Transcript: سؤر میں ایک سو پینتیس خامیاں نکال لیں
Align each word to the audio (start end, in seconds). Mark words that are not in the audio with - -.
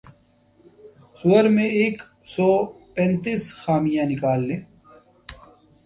سؤر 1.19 1.45
میں 1.55 1.69
ایک 1.79 1.97
سو 2.33 2.47
پینتیس 2.95 3.43
خامیاں 3.61 4.05
نکال 4.11 4.39
لیں 4.47 4.61